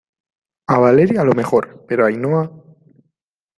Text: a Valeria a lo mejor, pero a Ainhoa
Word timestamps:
a 0.73 0.79
Valeria 0.79 1.21
a 1.21 1.23
lo 1.23 1.33
mejor, 1.35 1.85
pero 1.87 2.01
a 2.03 2.07
Ainhoa 2.09 2.43